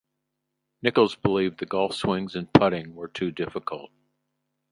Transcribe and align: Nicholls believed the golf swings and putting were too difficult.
Nicholls 0.81 1.13
believed 1.13 1.59
the 1.59 1.67
golf 1.67 1.93
swings 1.93 2.35
and 2.35 2.51
putting 2.51 2.95
were 2.95 3.07
too 3.07 3.29
difficult. 3.29 3.91